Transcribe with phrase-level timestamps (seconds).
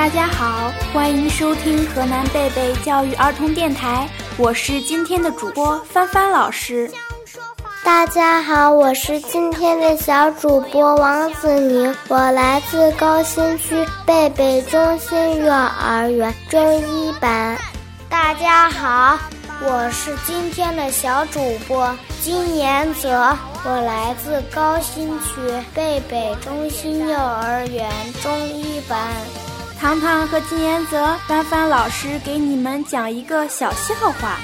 [0.00, 4.08] 大家好，欢迎收听河南贝贝教育儿童电台，
[4.38, 6.90] 我是今天的主播帆帆老师。
[7.84, 13.76] 大家好，我是今天的小主播王子宁，我来自高新区
[14.06, 17.58] 贝贝中心幼儿园中一班。
[18.08, 19.18] 大家好，
[19.60, 23.36] 我是今天的小主播金延泽，
[23.66, 25.34] 我来自高新区
[25.74, 27.86] 贝贝中心幼儿园
[28.22, 28.98] 中一班。
[29.80, 34.36] 糖糖和金延泽，帆帆老师给你们讲一个小笑话。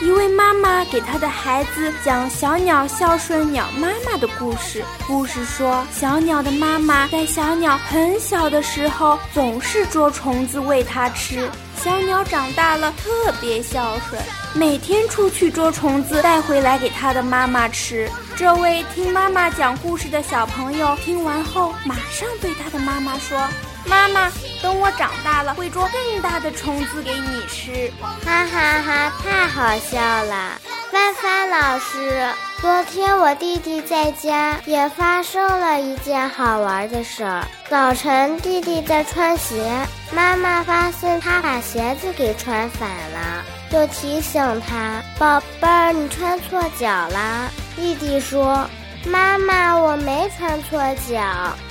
[0.00, 4.82] 一位妈妈给她的孩子讲小鸟孝顺鸟妈妈的故事。
[5.06, 11.46] 故事说，小鸟的妈妈在小鸟很小的时候，总是捉虫子喂它吃。
[11.76, 14.18] 小鸟长大了，特别孝顺，
[14.54, 18.10] 每天出去捉虫子，带回来给它的妈妈吃。
[18.34, 23.38] 这位听妈妈讲故事的小朋友听完后，马上对他的妈妈说。
[23.86, 24.30] 妈妈，
[24.62, 27.92] 等我长大了，会捉更大的虫子给你吃。
[28.24, 30.60] 哈哈哈，太好笑了！
[30.90, 32.28] 帆帆老师，
[32.60, 37.46] 昨天我弟弟在家也发生了一件好玩的事儿。
[37.68, 39.72] 早晨，弟弟在穿鞋，
[40.12, 48.68] 妈妈发现他把鞋子给穿反了，就提醒他：“宝贝儿，你穿错脚啦。”弟弟说
[49.06, 51.22] ：“妈妈，我没穿错脚，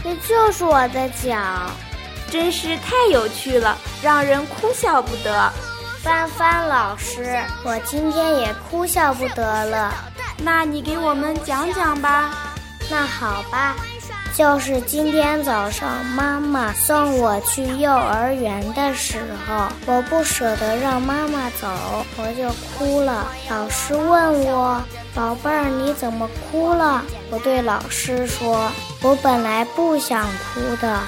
[0.02, 1.38] 这就是我的脚。”
[2.30, 5.52] 真是太有趣了，让人哭笑不得。
[6.02, 9.94] 帆帆老师，我今天也哭笑不得了。
[10.38, 12.54] 那你给我们讲讲吧。
[12.90, 13.76] 那好吧，
[14.34, 21.68] 就是今天早上妈妈送我去幼儿园的时候，我不舍得让妈妈走，
[22.18, 23.28] 我就哭了。
[23.50, 24.82] 老师问我
[25.14, 28.72] ：“宝贝儿，你怎么哭了？”我对老师说
[29.04, 31.00] ：“我本来不想哭的。”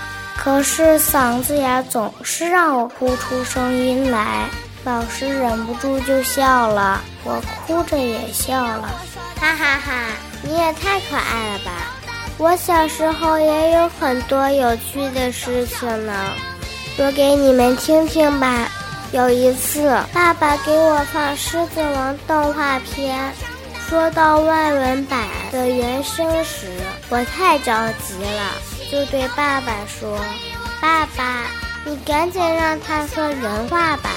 [0.44, 4.50] 可是嗓子眼总是让我哭出声音来，
[4.84, 8.90] 老师忍不住就笑了，我哭着也笑了，
[9.40, 9.94] 哈哈哈！
[10.42, 11.72] 你也太可爱了吧！
[12.40, 16.12] 我小时候也有很多有趣的事情呢，
[16.98, 18.68] 说给你们听听吧。
[19.12, 23.32] 有一次，爸爸给我放《狮子王》动画片，
[23.88, 25.20] 说到外文版
[25.52, 26.68] 的原声时，
[27.10, 28.71] 我太着急了。
[28.92, 30.20] 就对爸爸说
[30.82, 31.46] ：“爸爸，
[31.86, 34.10] 你赶紧让他说人话吧。”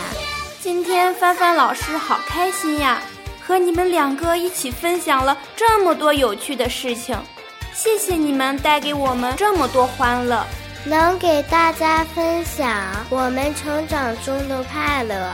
[0.61, 3.01] 今天帆帆老师好开心呀，
[3.47, 7.17] 和你们两个一起分享了这么多有趣的事情，
[7.73, 10.45] 谢谢你们带给我们这么多欢乐，
[10.85, 12.69] 能给大家分享
[13.11, 15.31] 我们成长中的快乐，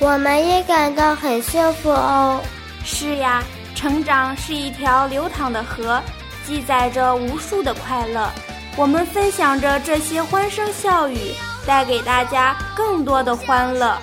[0.00, 2.42] 我们也感到很幸福哦。
[2.84, 3.42] 是呀，
[3.74, 5.98] 成长是一条流淌的河，
[6.44, 8.28] 记载着无数的快乐。
[8.76, 11.18] 我们分享着这些欢声笑语，
[11.66, 13.96] 带给大家更多的欢乐。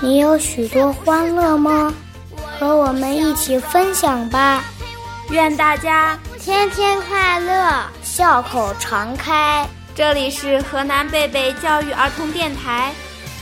[0.00, 1.92] 你有许多欢乐吗？
[2.58, 4.62] 和我们一起分享吧！
[5.30, 9.66] 愿大家天天快乐，笑口常开。
[9.94, 12.92] 这里是河南贝贝教育儿童电台，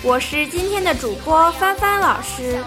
[0.03, 2.63] 我是今天的主播帆帆老师，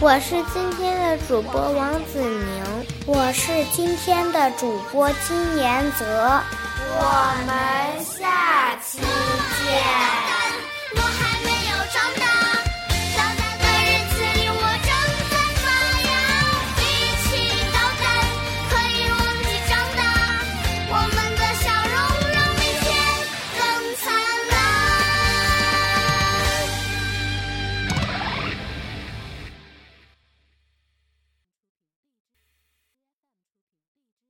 [0.00, 6.40] 我是今天的主播王子宁，我是今天的主播金延泽。
[7.00, 10.37] 我们下期见。